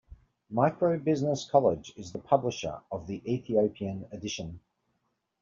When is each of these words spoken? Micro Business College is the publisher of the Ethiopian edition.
Micro 0.49 0.97
Business 0.97 1.47
College 1.47 1.93
is 1.95 2.11
the 2.11 2.17
publisher 2.17 2.81
of 2.91 3.05
the 3.05 3.21
Ethiopian 3.31 4.07
edition. 4.11 4.59